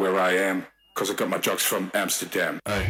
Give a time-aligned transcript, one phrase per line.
[0.00, 2.58] where I am, cause I got my drugs from Amsterdam.
[2.66, 2.88] Aye.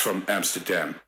[0.00, 0.99] from Amsterdam.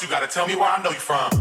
[0.00, 1.39] first you gotta tell me where I know you from.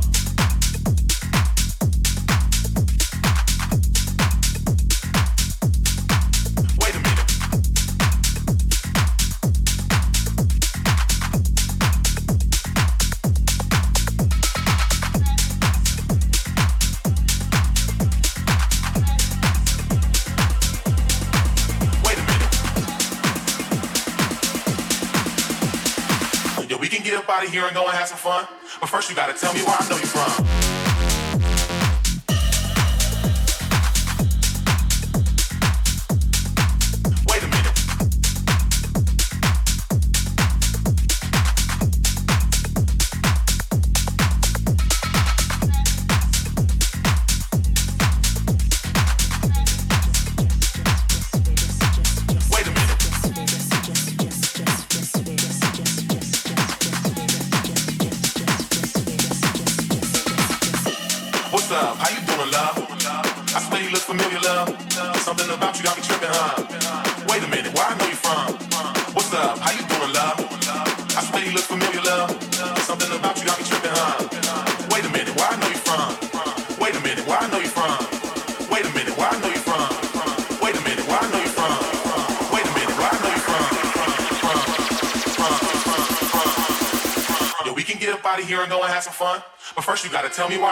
[90.40, 90.69] Tell me why.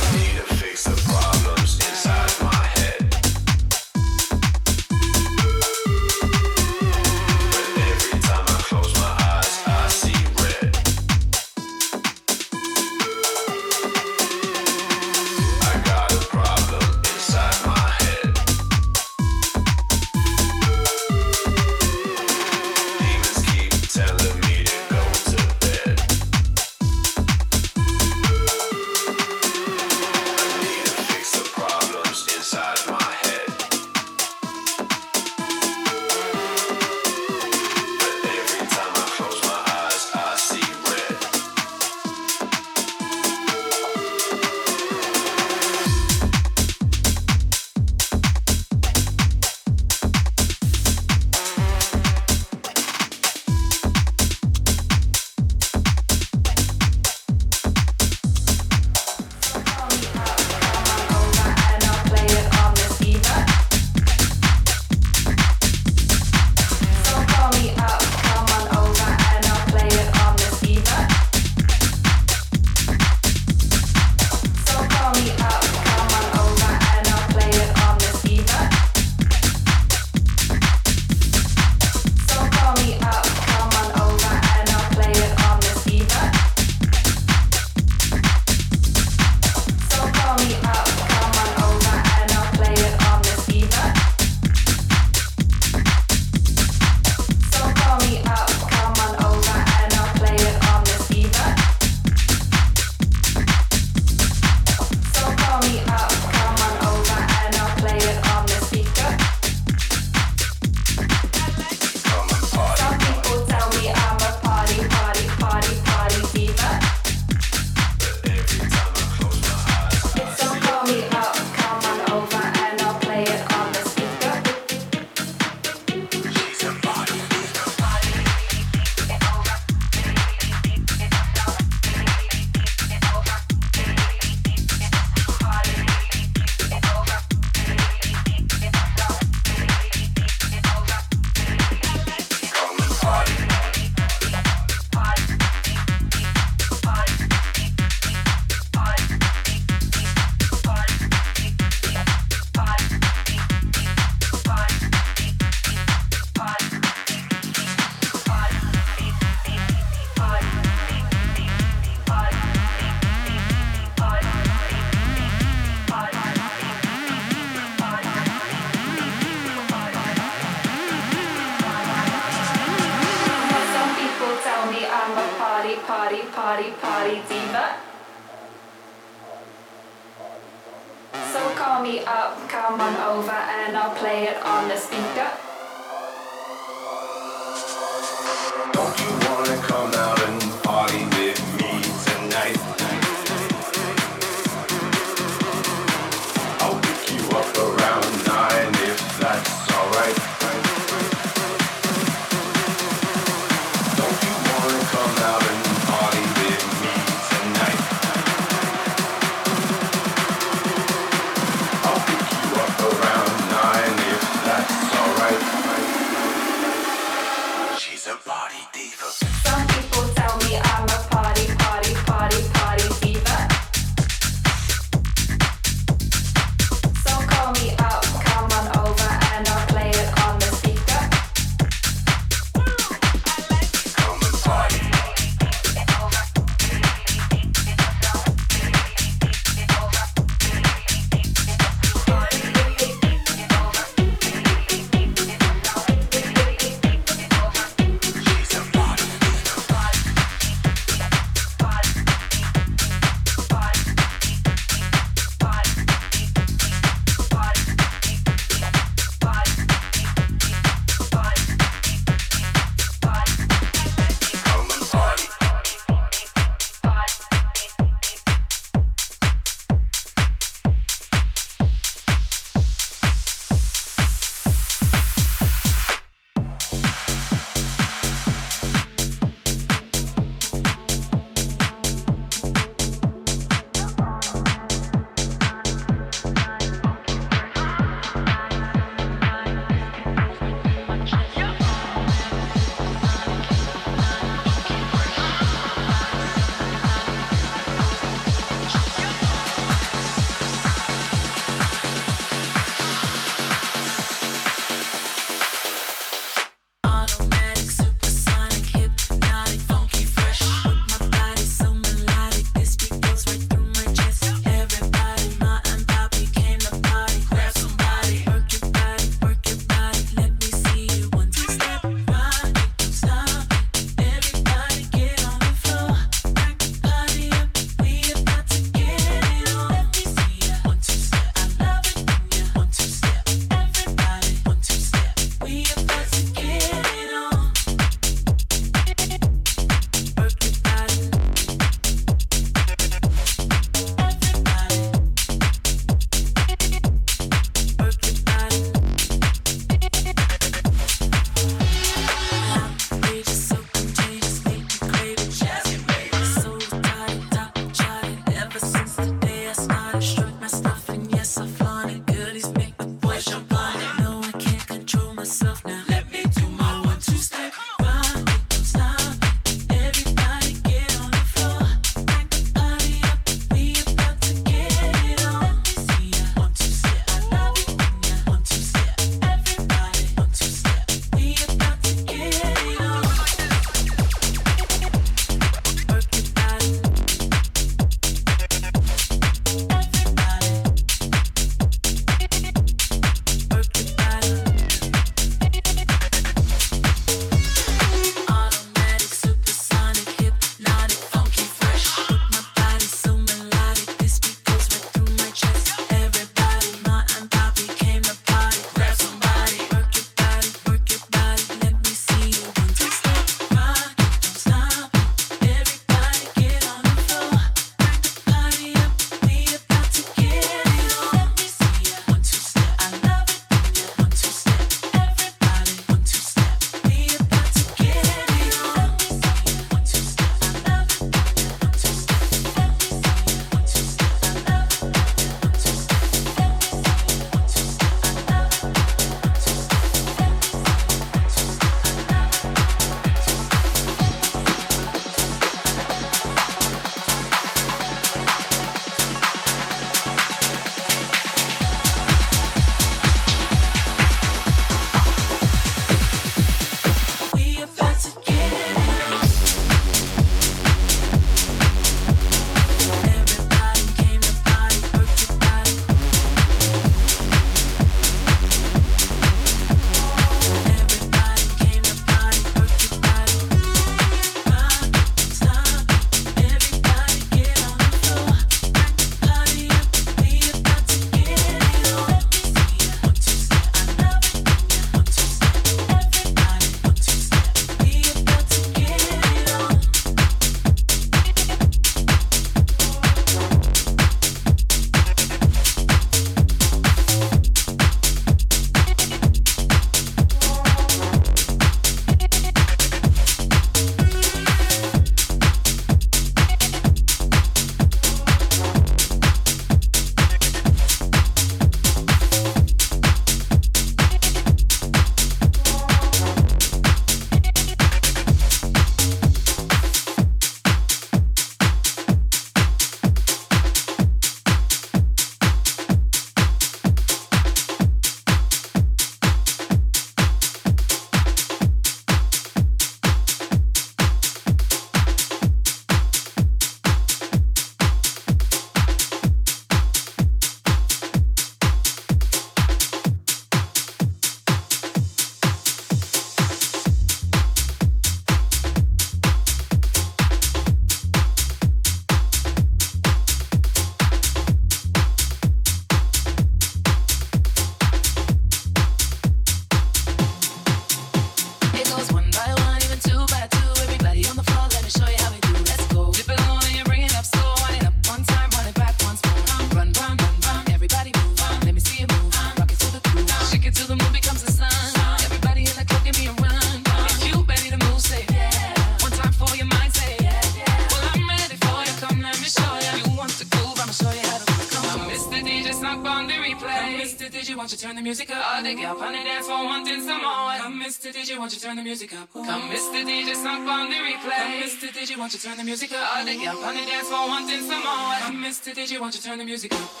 [591.21, 592.27] DJ, won't you turn the music up?
[592.35, 592.43] Ooh.
[592.43, 593.05] Come, Mr.
[593.05, 594.41] DJ, song pon de replay.
[594.41, 594.89] Come, Mr.
[594.89, 596.17] DJ, won't you turn the music up?
[596.17, 598.15] All the girls on the dance floor wanting some more.
[598.25, 598.73] Come, Mr.
[598.73, 600.00] DJ, won't you turn the music up?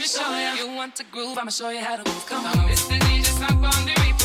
[0.00, 0.54] show ya.
[0.54, 2.26] You want to groove, I'ma show you how to groove.
[2.26, 2.70] Come on.
[2.70, 4.21] It's the DJ, it's not on the replay.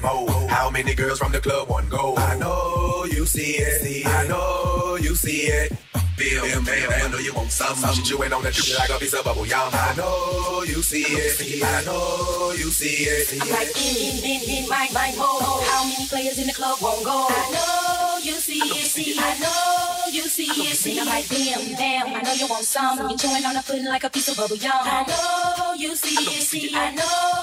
[0.00, 0.46] Mine, oh.
[0.48, 2.16] How many girls from the club want go?
[2.16, 4.06] I know you see it.
[4.06, 5.72] I know you see it.
[6.16, 7.74] Feel, feel, feel, I know you want some.
[7.74, 7.94] some.
[7.94, 9.68] Shit you on that shit like a piece of bubble yum.
[9.72, 11.64] I know you see it.
[11.64, 13.42] I know you see it.
[13.42, 15.64] I'm like in, in, in, my, my mode.
[15.66, 17.26] How many players in the club won't go?
[17.28, 18.86] I know you see it.
[18.86, 20.76] See, I know you see it.
[20.76, 22.14] See, I'm like damn, damn.
[22.14, 23.10] I know you want some.
[23.10, 24.72] You chewing on the pudding like a piece of bubble yum.
[24.74, 26.42] I know you see it.
[26.42, 27.41] See, I know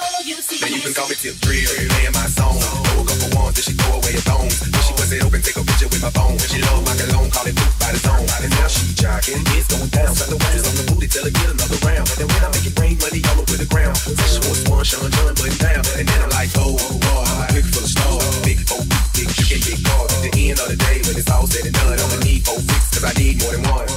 [0.60, 1.72] Then you can call me Tip Drill,
[2.12, 2.60] my song.
[2.60, 4.48] Throw a couple she throw away thong.
[4.48, 6.36] Then she bust it open, take a picture with my phone.
[6.40, 8.28] She love my cologne, call it the zone.
[8.44, 8.92] And now she
[9.56, 10.12] it's going down.
[10.16, 12.08] The on the booty, her get another round.
[12.20, 13.96] And when I make it rain, money all over the ground.
[14.68, 18.42] One, Sean John, I'm like, oh, oh, oh boy, big full of stars.
[18.44, 18.60] Big.
[20.20, 23.00] At the end of the day, when it's all said and done, I'ma need fix,
[23.00, 23.89] cause I need more than one.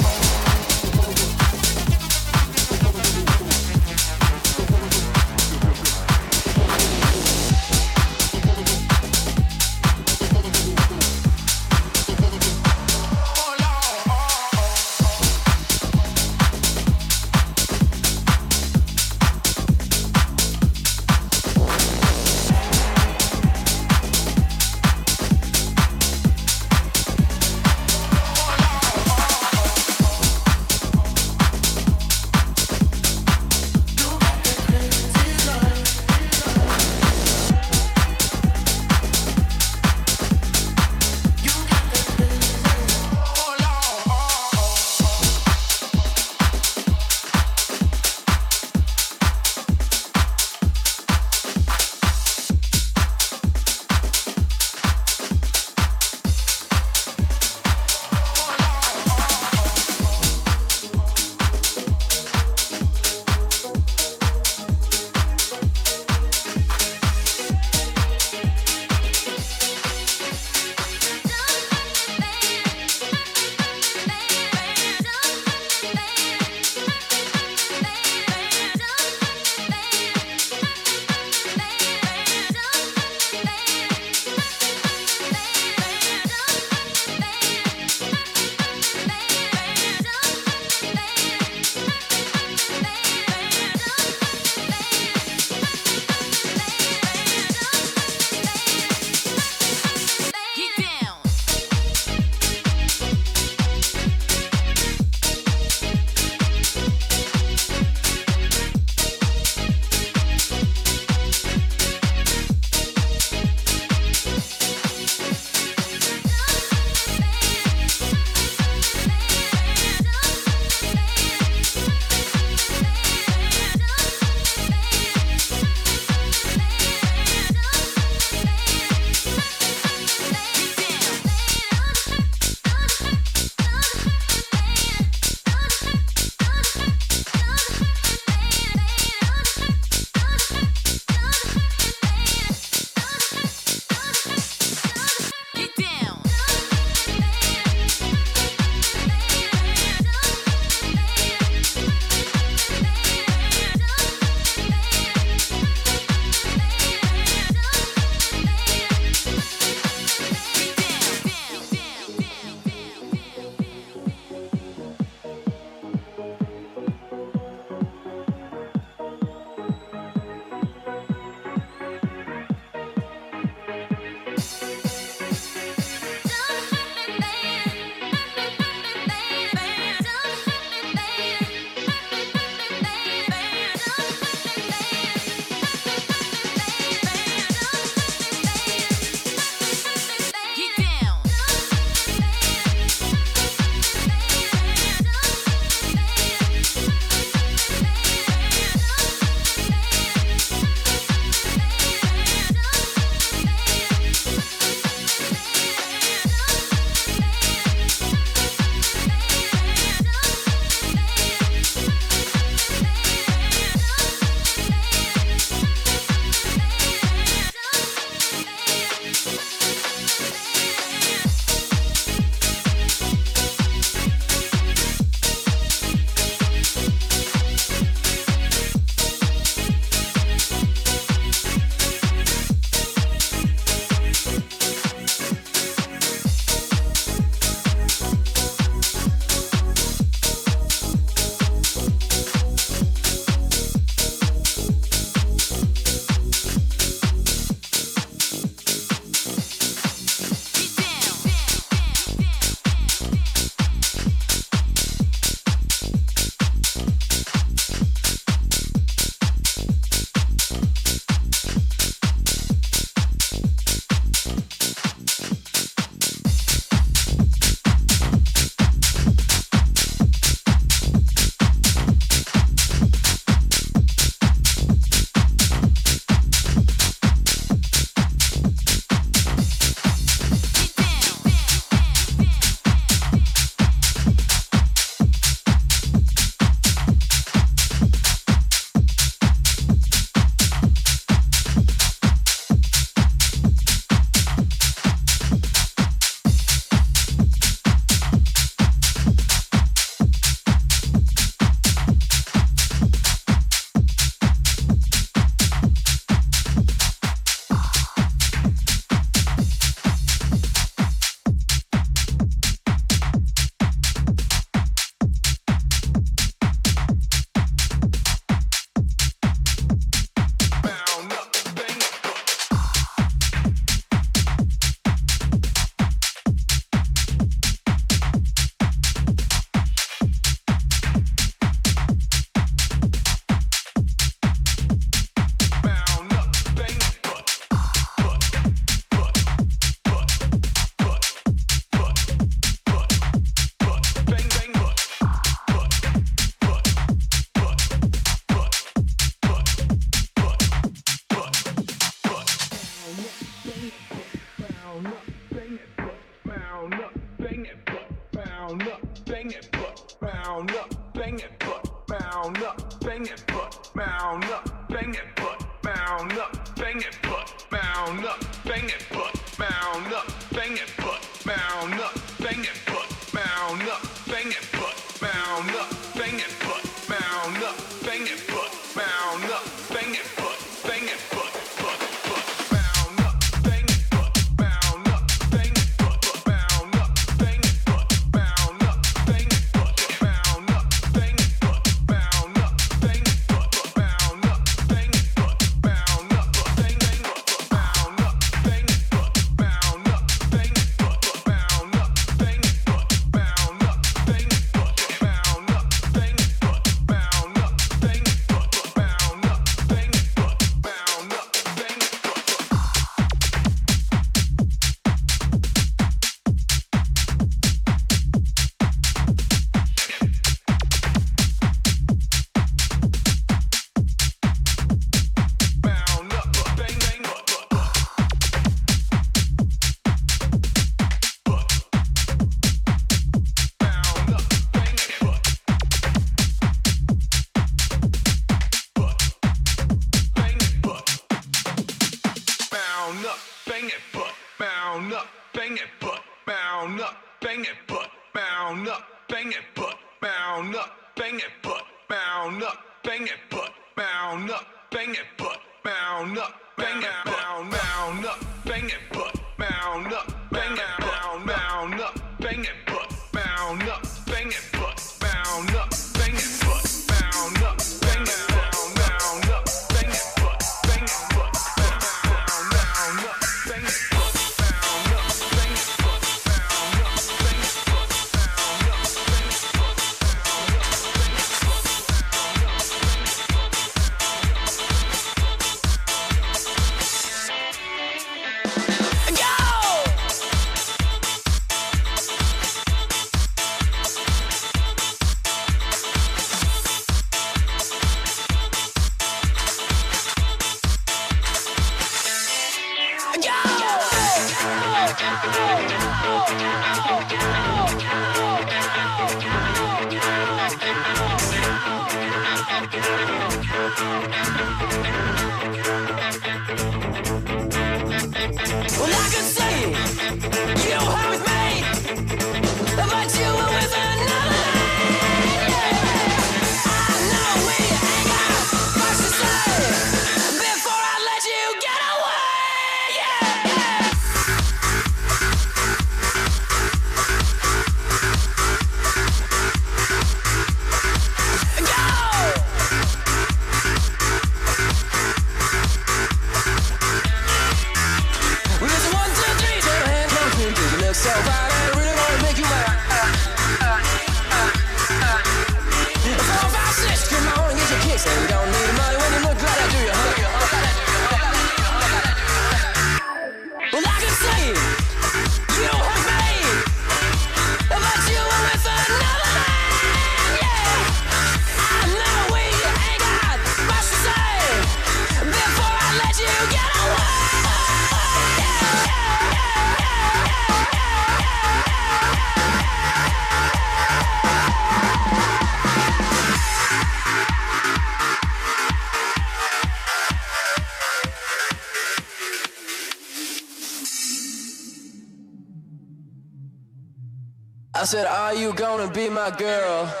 [598.31, 600.00] Are you gonna be my girl?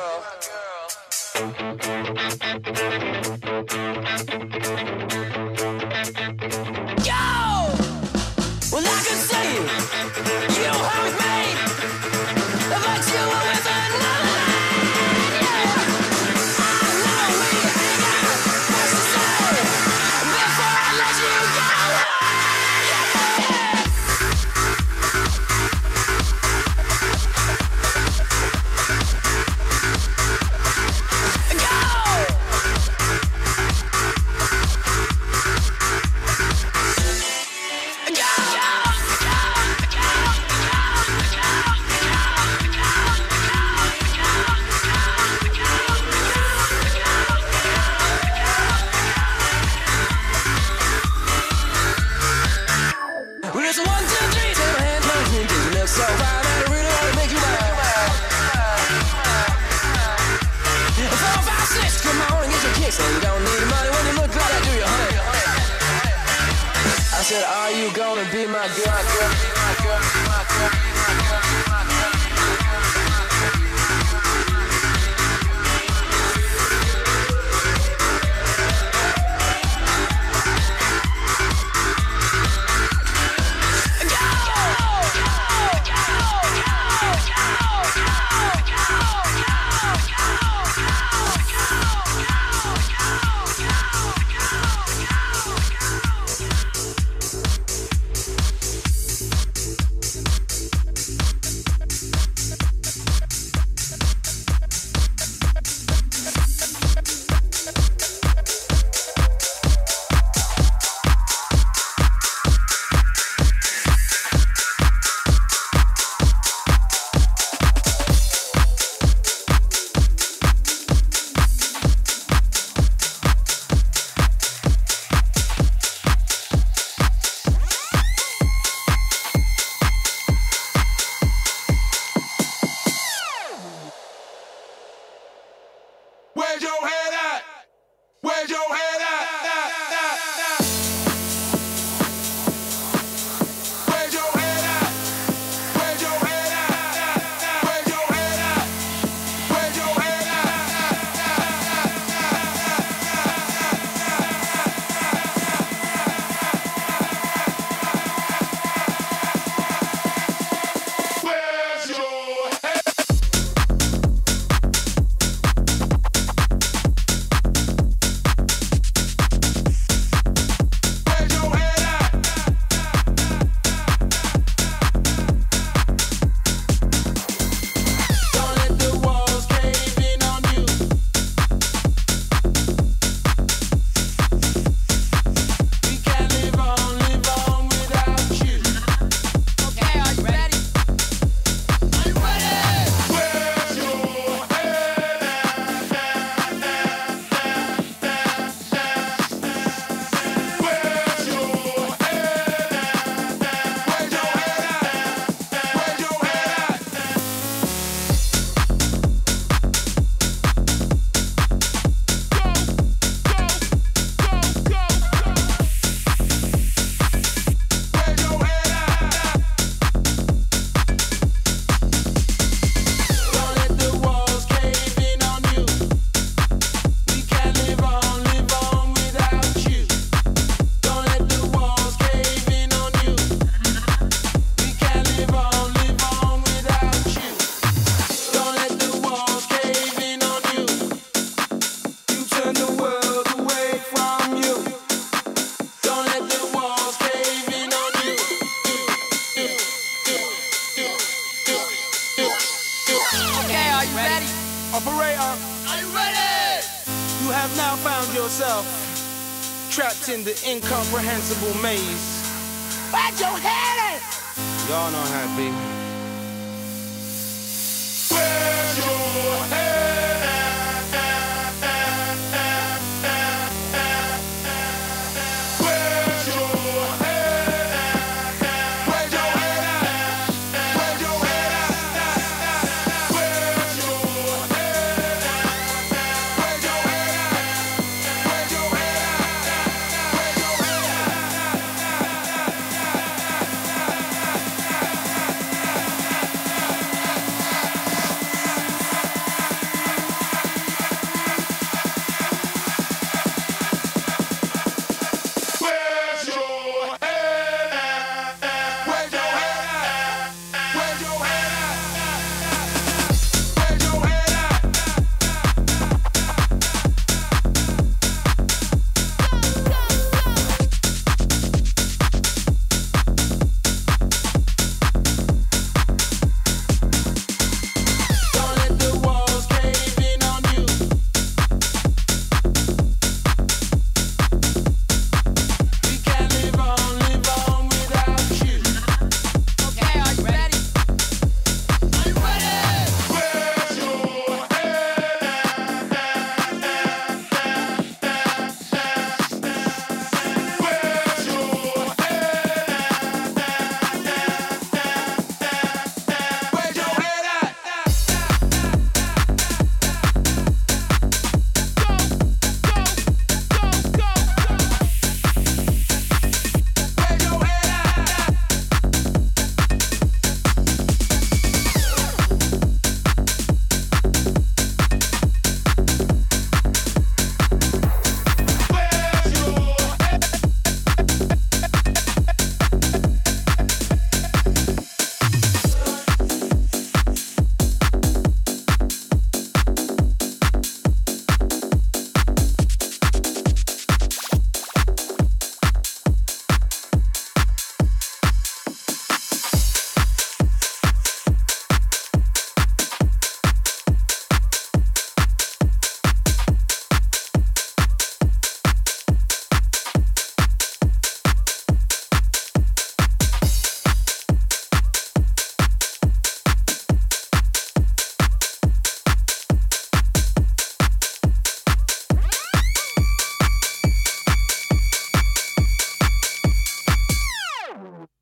[260.51, 262.10] Incomprehensible maze.